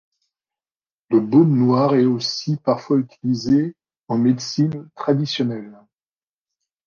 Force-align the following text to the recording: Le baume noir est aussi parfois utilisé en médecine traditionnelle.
Le 1.11 1.19
baume 1.19 1.55
noir 1.59 1.93
est 1.93 2.05
aussi 2.05 2.57
parfois 2.57 2.97
utilisé 2.97 3.75
en 4.07 4.17
médecine 4.17 4.89
traditionnelle. 4.95 5.77